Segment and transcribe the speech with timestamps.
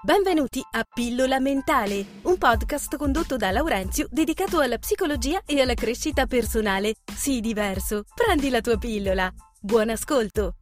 [0.00, 6.26] Benvenuti a Pillola Mentale, un podcast condotto da Laurenzio dedicato alla psicologia e alla crescita
[6.26, 6.94] personale.
[7.04, 9.28] Sii diverso, prendi la tua pillola.
[9.60, 10.54] Buon ascolto!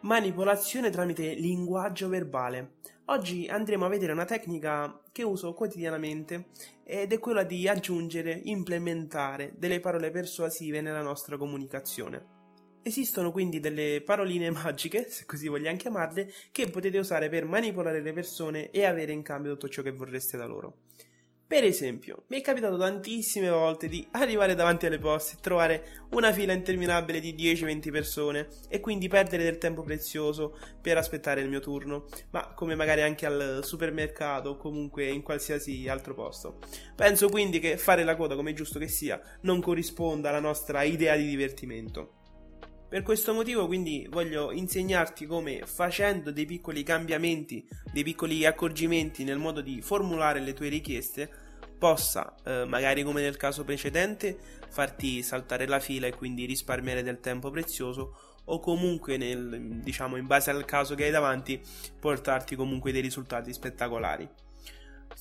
[0.00, 2.78] Manipolazione tramite linguaggio verbale.
[3.06, 6.46] Oggi andremo a vedere una tecnica che uso quotidianamente
[6.82, 12.41] ed è quella di aggiungere, implementare delle parole persuasive nella nostra comunicazione.
[12.84, 18.12] Esistono quindi delle paroline magiche, se così vogliamo chiamarle, che potete usare per manipolare le
[18.12, 20.78] persone e avere in cambio tutto ciò che vorreste da loro.
[21.46, 26.32] Per esempio, mi è capitato tantissime volte di arrivare davanti alle poste e trovare una
[26.32, 31.60] fila interminabile di 10-20 persone e quindi perdere del tempo prezioso per aspettare il mio
[31.60, 36.58] turno, ma come magari anche al supermercato o comunque in qualsiasi altro posto.
[36.96, 41.14] Penso quindi che fare la coda come giusto che sia non corrisponda alla nostra idea
[41.16, 42.21] di divertimento.
[42.92, 49.38] Per questo motivo quindi voglio insegnarti come facendo dei piccoli cambiamenti, dei piccoli accorgimenti nel
[49.38, 51.30] modo di formulare le tue richieste
[51.78, 54.36] possa, eh, magari come nel caso precedente,
[54.68, 60.26] farti saltare la fila e quindi risparmiare del tempo prezioso o comunque nel, diciamo in
[60.26, 61.58] base al caso che hai davanti
[61.98, 64.28] portarti comunque dei risultati spettacolari.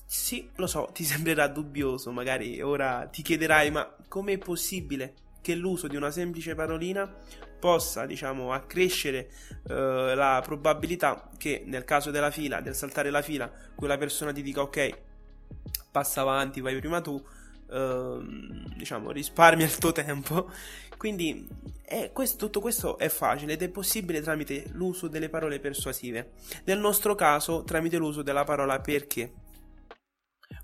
[0.06, 5.88] Sì, lo so, ti sembrerà dubbioso, magari ora ti chiederai ma com'è possibile che l'uso
[5.88, 7.12] di una semplice parolina
[7.60, 9.30] possa, diciamo, accrescere
[9.68, 14.42] eh, la probabilità che nel caso della fila, del saltare la fila, quella persona ti
[14.42, 14.98] dica ok,
[15.92, 17.24] passa avanti, vai prima tu,
[17.70, 18.20] eh,
[18.76, 20.50] diciamo, risparmia il tuo tempo.
[20.98, 21.48] Quindi
[21.82, 26.32] è, questo, tutto questo è facile ed è possibile tramite l'uso delle parole persuasive.
[26.66, 29.32] Nel nostro caso, tramite l'uso della parola perché.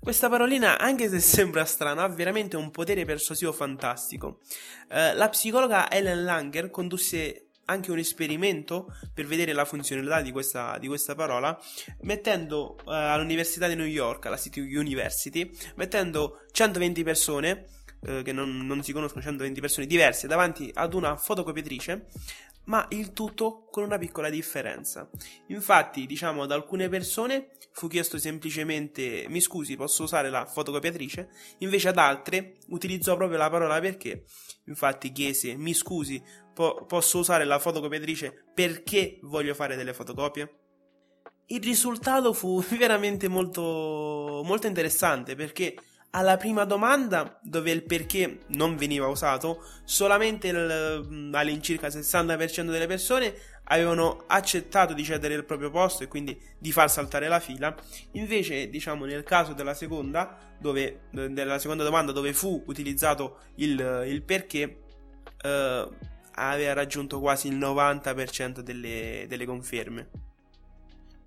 [0.08, 4.40] Questa parolina, anche se sembra strana, ha veramente un potere persuasivo fantastico.
[4.88, 10.78] Eh, la psicologa Ellen Langer condusse anche un esperimento per vedere la funzionalità di questa,
[10.78, 11.60] di questa parola,
[12.04, 17.66] mettendo eh, all'Università di New York, alla City University, mettendo 120 persone,
[18.00, 22.06] eh, che non, non si conoscono, 120 persone diverse, davanti ad una fotocopiatrice,
[22.68, 25.10] ma il tutto con una piccola differenza.
[25.48, 31.28] Infatti, diciamo, ad alcune persone fu chiesto semplicemente mi scusi, posso usare la fotocopiatrice?
[31.58, 34.24] Invece ad altre utilizzò proprio la parola perché.
[34.66, 36.22] Infatti chiese mi scusi,
[36.54, 40.58] po- posso usare la fotocopiatrice perché voglio fare delle fotocopie?
[41.46, 45.74] Il risultato fu veramente molto, molto interessante perché
[46.10, 53.34] alla prima domanda, dove il perché non veniva usato, solamente il, all'incirca 60% delle persone
[53.70, 57.74] avevano accettato di cedere il proprio posto e quindi di far saltare la fila.
[58.12, 64.22] Invece, diciamo, nel caso della seconda, dove, della seconda domanda dove fu utilizzato il, il
[64.22, 64.80] perché,
[65.42, 65.88] eh,
[66.32, 70.27] aveva raggiunto quasi il 90% delle, delle conferme.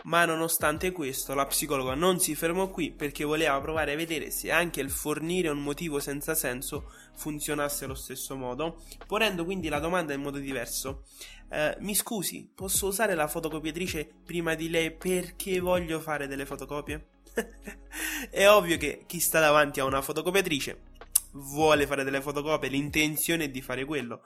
[0.04, 4.52] Ma nonostante questo, la psicologa non si fermò qui perché voleva provare a vedere se
[4.52, 10.14] anche il fornire un motivo senza senso funzionasse allo stesso modo, ponendo quindi la domanda
[10.14, 11.04] in modo diverso.
[11.50, 17.08] Eh, mi scusi, posso usare la fotocopiatrice prima di lei perché voglio fare delle fotocopie?
[18.30, 20.90] È ovvio che chi sta davanti a una fotocopiatrice
[21.34, 24.24] vuole fare delle fotocopie, l'intenzione è di fare quello.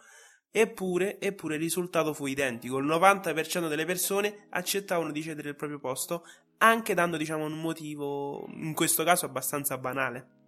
[0.52, 2.78] Eppure, eppure il risultato fu identico.
[2.78, 6.26] Il 90% delle persone accettavano di cedere il proprio posto,
[6.58, 10.45] anche dando, diciamo, un motivo, in questo caso abbastanza banale.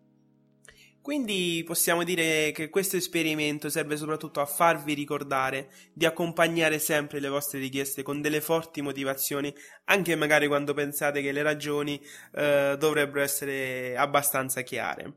[1.07, 7.29] Quindi possiamo dire che questo esperimento serve soprattutto a farvi ricordare di accompagnare sempre le
[7.29, 9.55] vostre richieste con delle forti motivazioni,
[9.85, 11.97] anche magari quando pensate che le ragioni
[12.35, 15.13] eh, dovrebbero essere abbastanza chiare.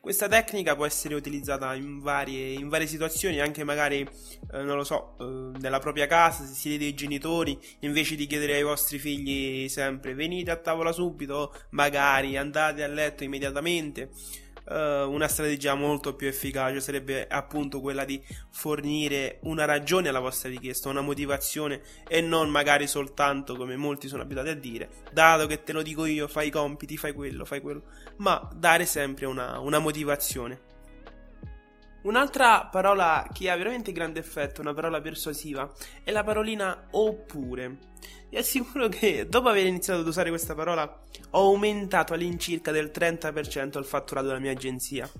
[0.00, 4.84] Questa tecnica può essere utilizzata in varie, in varie situazioni, anche magari, eh, non lo
[4.84, 9.68] so, eh, nella propria casa, se siete dei genitori, invece di chiedere ai vostri figli
[9.68, 14.08] sempre venite a tavola subito, magari andate a letto immediatamente
[14.66, 20.48] uh, una strategia molto più efficace sarebbe appunto quella di fornire una ragione alla vostra
[20.48, 25.62] richiesta, una motivazione e non magari soltanto come molti sono abituati a dire, dato che
[25.62, 27.82] te lo dico io, fai i compiti, fai quello, fai quello,
[28.16, 30.72] ma dare sempre una, una motivazione.
[32.04, 35.72] Un'altra parola che ha veramente grande effetto, una parola persuasiva,
[36.02, 37.78] è la parolina oppure.
[38.28, 40.82] Vi assicuro che dopo aver iniziato ad usare questa parola
[41.30, 45.10] ho aumentato all'incirca del 30% il fatturato della mia agenzia.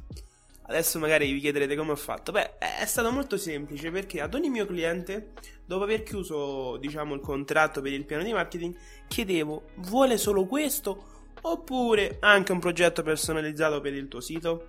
[0.66, 2.32] Adesso magari vi chiederete come ho fatto.
[2.32, 5.32] Beh, è stato molto semplice perché ad ogni mio cliente,
[5.64, 8.76] dopo aver chiuso, diciamo, il contratto per il piano di marketing,
[9.08, 14.68] chiedevo: vuole solo questo oppure anche un progetto personalizzato per il tuo sito?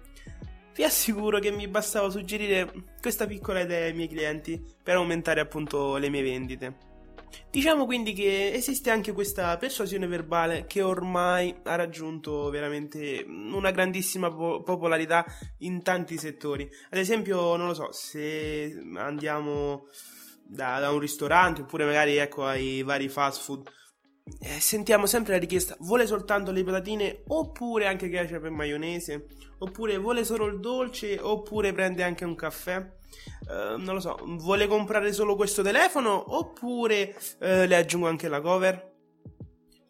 [0.76, 2.70] Vi assicuro che mi bastava suggerire
[3.02, 6.94] questa piccola idea ai miei clienti per aumentare appunto le mie vendite.
[7.50, 14.30] Diciamo quindi che esiste anche questa persuasione verbale che ormai ha raggiunto veramente una grandissima
[14.34, 15.26] po- popolarità
[15.60, 16.70] in tanti settori.
[16.90, 19.88] Ad esempio, non lo so, se andiamo
[20.44, 23.70] da, da un ristorante oppure magari ecco ai vari fast food
[24.40, 25.76] eh, sentiamo sempre la richiesta.
[25.80, 29.28] Vuole soltanto le patatine oppure anche ketchup e maionese?
[29.60, 32.78] Oppure vuole solo il dolce oppure prende anche un caffè?
[33.48, 34.18] Uh, non lo so.
[34.24, 38.94] Vuole comprare solo questo telefono oppure uh, le aggiungo anche la cover?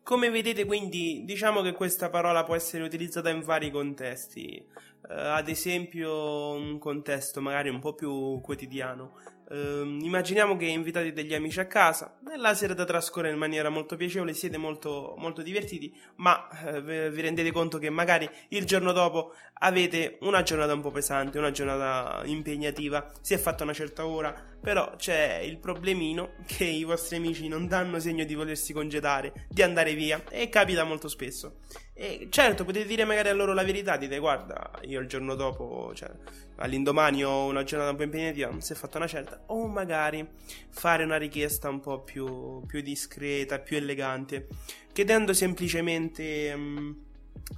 [0.04, 4.64] Come vedete quindi diciamo che questa parola può essere utilizzata in vari contesti.
[5.08, 9.14] Uh, ad esempio un contesto magari un po' più quotidiano
[9.48, 13.96] Uh, immaginiamo che invitate degli amici a casa la sera da trascorrere in maniera molto
[13.96, 19.34] piacevole, siete molto, molto divertiti, ma uh, vi rendete conto che magari il giorno dopo
[19.60, 24.34] avete una giornata un po' pesante, una giornata impegnativa, si è fatta una certa ora,
[24.60, 29.62] però c'è il problemino che i vostri amici non danno segno di volersi congedare, di
[29.62, 31.58] andare via e capita molto spesso.
[31.98, 35.94] E certo, potete dire magari a loro la verità, dite guarda, io il giorno dopo,
[35.96, 36.12] cioè
[36.58, 40.28] all'indomani ho una giornata un po' impegnativa, non si è fatta una certa, o magari
[40.72, 44.48] fare una richiesta un po' più, più discreta, più elegante,
[44.92, 46.98] chiedendo semplicemente um,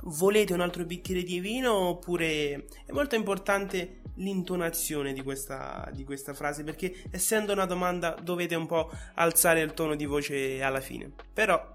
[0.04, 1.74] volete un altro bicchiere di vino?
[1.74, 8.54] Oppure è molto importante l'intonazione di questa, di questa frase perché essendo una domanda dovete
[8.54, 11.74] un po' alzare il tono di voce alla fine, però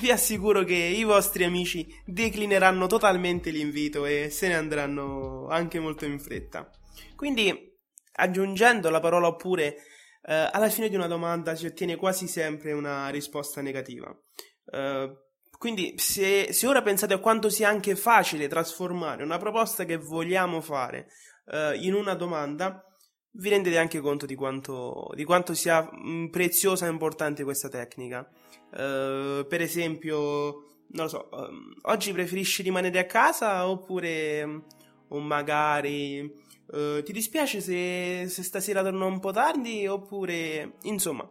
[0.00, 6.04] vi assicuro che i vostri amici declineranno totalmente l'invito e se ne andranno anche molto
[6.04, 6.70] in fretta.
[7.14, 7.74] Quindi,
[8.12, 9.76] aggiungendo la parola oppure,
[10.22, 14.14] eh, alla fine di una domanda si ottiene quasi sempre una risposta negativa.
[14.70, 15.12] Eh,
[15.58, 20.60] quindi, se, se, ora pensate a quanto sia anche facile trasformare una proposta che vogliamo
[20.60, 21.08] fare
[21.46, 22.84] eh, in una domanda,
[23.38, 28.28] vi rendete anche conto di quanto, di quanto sia mm, preziosa e importante questa tecnica.
[28.70, 34.42] Uh, per esempio, non lo so, um, oggi preferisci rimanere a casa oppure
[35.08, 41.28] um, magari uh, ti dispiace se, se, stasera torno un po' tardi oppure insomma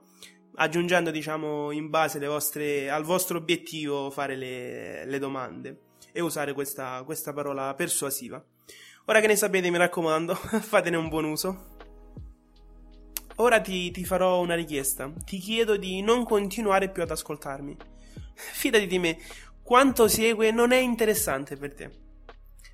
[0.57, 5.79] aggiungendo diciamo in base vostre, al vostro obiettivo fare le, le domande
[6.13, 8.43] e usare questa, questa parola persuasiva.
[9.07, 11.74] Ora che ne sapete mi raccomando fatene un buon uso.
[13.37, 15.11] Ora ti, ti, farò una richiesta.
[15.23, 17.75] Ti chiedo di non continuare più ad ascoltarmi.
[18.33, 19.17] Fidati di me,
[19.61, 21.91] quanto segue non è interessante per te.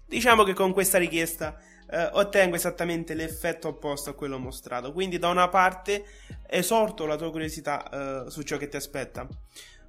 [0.06, 1.58] Diciamo che con questa richiesta
[1.90, 4.92] eh, ottengo esattamente l'effetto opposto a quello mostrato.
[4.92, 6.06] Quindi, da una parte,
[6.48, 9.28] esorto la tua curiosità eh, su ciò che ti aspetta.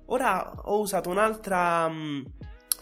[0.07, 2.25] Ora ho usato un'altra mh, mm,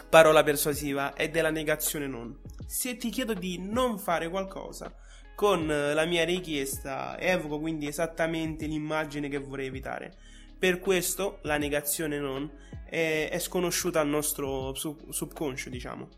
[0.09, 2.39] parola persuasiva, è della negazione non.
[2.65, 4.93] Se ti chiedo di non fare qualcosa,
[5.41, 10.13] con la mia richiesta evoco quindi esattamente l'immagine che vorrei evitare.
[10.59, 12.47] Per questo la negazione non
[12.87, 16.09] è, è sconosciuta al nostro sub- subconscio, diciamo.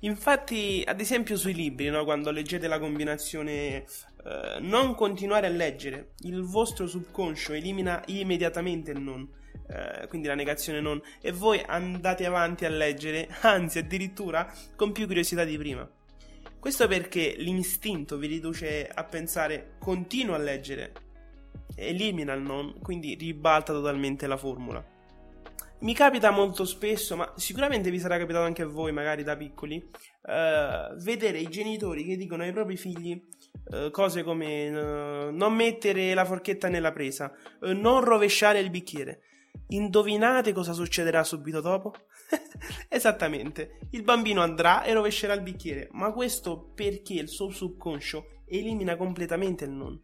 [0.00, 2.02] Infatti, ad esempio sui libri, no?
[2.02, 3.84] quando leggete la combinazione
[4.24, 9.28] eh, non continuare a leggere, il vostro subconscio elimina immediatamente il non,
[9.68, 15.06] eh, quindi la negazione non, e voi andate avanti a leggere, anzi addirittura con più
[15.06, 15.88] curiosità di prima.
[16.60, 20.92] Questo perché l'istinto vi riduce a pensare continuo a leggere,
[21.74, 24.84] elimina il non, quindi ribalta totalmente la formula.
[25.78, 29.76] mi capita molto spesso, ma sicuramente vi sarà capitato anche a voi, magari da piccoli,
[29.76, 33.18] uh, vedere i genitori che dicono ai propri figli
[33.70, 39.22] uh, cose come uh, non mettere la forchetta nella presa, non rovesciare il bicchiere.
[39.68, 41.94] Indovinate cosa succederà subito dopo?
[42.88, 48.96] Esattamente, il bambino andrà e rovescerà il bicchiere, ma questo perché il suo subconscio elimina
[48.96, 50.00] completamente il non.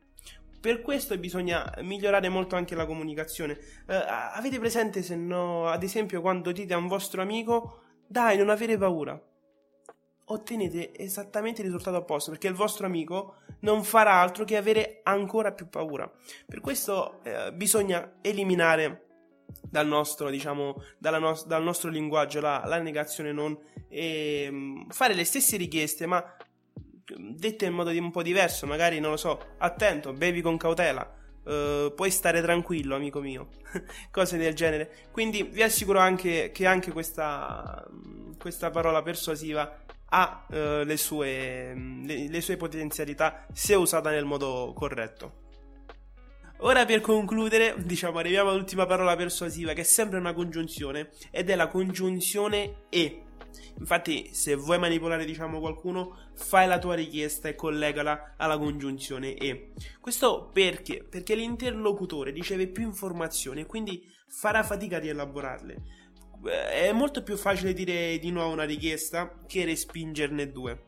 [0.60, 3.52] Per questo bisogna migliorare molto anche la comunicazione.
[3.86, 3.94] Uh,
[4.34, 8.78] avete presente se no, ad esempio, quando dite a un vostro amico, dai, non avere
[8.78, 9.20] paura.
[10.28, 15.52] Ottenete esattamente il risultato opposto perché il vostro amico non farà altro che avere ancora
[15.52, 16.10] più paura.
[16.46, 19.05] Per questo uh, bisogna eliminare
[19.68, 23.56] dal nostro, diciamo, no- dal nostro linguaggio la, la negazione non
[23.88, 26.24] e um, fare le stesse richieste, ma
[27.16, 31.08] dette in modo un po' diverso, magari non lo so, attento, bevi con cautela,
[31.44, 33.48] uh, puoi stare tranquillo, amico mio,
[34.10, 35.08] cose del genere.
[35.10, 37.86] Quindi vi assicuro anche che anche questa,
[38.38, 41.74] questa parola persuasiva ha uh, le, sue,
[42.04, 45.44] le, le sue potenzialità se usata nel modo corretto.
[46.60, 51.54] Ora per concludere, diciamo, arriviamo all'ultima parola persuasiva che è sempre una congiunzione ed è
[51.54, 53.24] la congiunzione e.
[53.78, 59.72] Infatti, se vuoi manipolare, diciamo, qualcuno, fai la tua richiesta e collegala alla congiunzione e.
[60.00, 61.04] Questo perché?
[61.04, 65.76] Perché l'interlocutore riceve più informazioni e quindi farà fatica di elaborarle.
[66.42, 70.84] È molto più facile dire di nuovo una richiesta che respingerne due.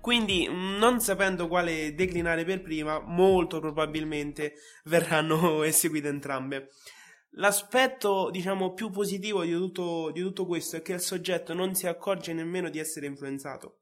[0.00, 6.70] Quindi, non sapendo quale declinare per prima, molto probabilmente verranno eseguite entrambe.
[7.32, 11.86] L'aspetto, diciamo, più positivo di tutto, di tutto questo è che il soggetto non si
[11.86, 13.80] accorge nemmeno di essere influenzato.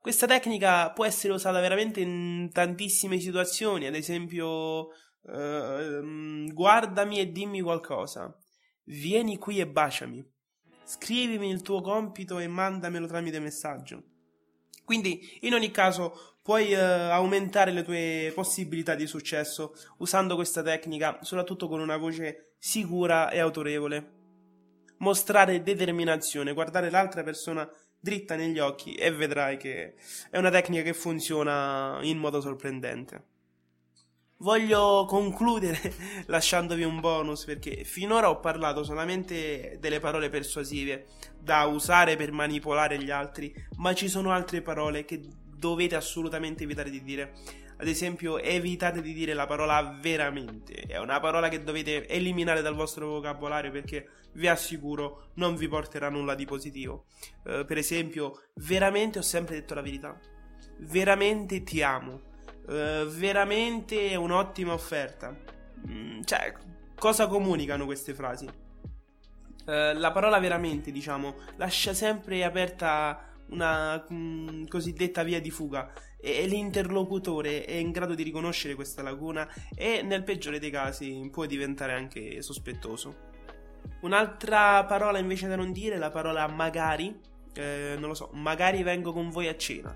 [0.00, 7.60] Questa tecnica può essere usata veramente in tantissime situazioni, ad esempio, uh, guardami e dimmi
[7.60, 8.34] qualcosa,
[8.84, 10.26] vieni qui e baciami,
[10.84, 14.04] scrivimi il tuo compito e mandamelo tramite messaggio.
[14.90, 21.20] Quindi, in ogni caso, puoi uh, aumentare le tue possibilità di successo usando questa tecnica,
[21.20, 24.10] soprattutto con una voce sicura e autorevole.
[24.96, 27.70] Mostrare determinazione, guardare l'altra persona
[28.00, 29.94] dritta negli occhi e vedrai che
[30.28, 33.29] è una tecnica che funziona in modo sorprendente.
[34.40, 35.78] Voglio concludere
[36.26, 43.02] lasciandovi un bonus perché finora ho parlato solamente delle parole persuasive da usare per manipolare
[43.02, 47.34] gli altri, ma ci sono altre parole che dovete assolutamente evitare di dire.
[47.76, 50.72] Ad esempio, evitate di dire la parola veramente.
[50.86, 56.08] È una parola che dovete eliminare dal vostro vocabolario perché vi assicuro non vi porterà
[56.08, 57.04] nulla di positivo.
[57.44, 60.18] Uh, per esempio, veramente ho sempre detto la verità.
[60.78, 62.28] Veramente ti amo
[62.70, 65.36] eh, veramente un'ottima offerta.
[65.88, 66.54] Mm, cioè,
[66.94, 68.46] cosa comunicano queste frasi?
[68.46, 76.42] Uh, la parola veramente, diciamo, lascia sempre aperta una mm, cosiddetta via di fuga e,
[76.42, 81.46] e l'interlocutore è in grado di riconoscere questa lacuna e nel peggiore dei casi può
[81.46, 83.28] diventare anche sospettoso.
[84.02, 87.20] Un'altra parola invece da non dire è la parola magari,
[87.54, 89.94] eh, non lo so, magari vengo con voi a cena.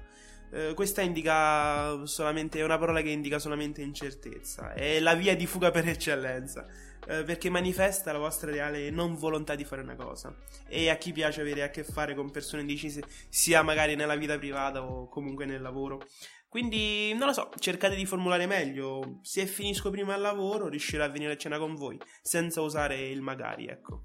[0.54, 5.46] Eh, questa indica solamente, è una parola che indica solamente incertezza, è la via di
[5.46, 6.64] fuga per eccellenza,
[7.08, 10.32] eh, perché manifesta la vostra reale non volontà di fare una cosa.
[10.68, 14.38] E a chi piace avere a che fare con persone indecise, sia magari nella vita
[14.38, 16.06] privata o comunque nel lavoro.
[16.48, 19.18] Quindi, non lo so, cercate di formulare meglio.
[19.22, 23.22] Se finisco prima il lavoro, riuscirò a venire a cena con voi, senza usare il
[23.22, 24.04] magari, ecco.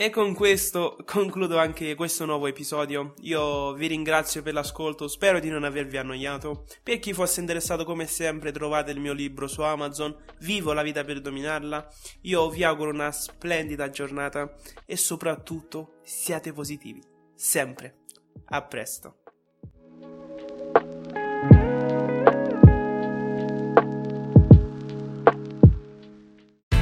[0.00, 3.12] E con questo concludo anche questo nuovo episodio.
[3.20, 6.64] Io vi ringrazio per l'ascolto, spero di non avervi annoiato.
[6.82, 11.04] Per chi fosse interessato, come sempre, trovate il mio libro su Amazon, Vivo la vita
[11.04, 11.86] per dominarla.
[12.22, 14.50] Io vi auguro una splendida giornata
[14.86, 17.02] e soprattutto siate positivi,
[17.34, 17.98] sempre.
[18.46, 19.19] A presto.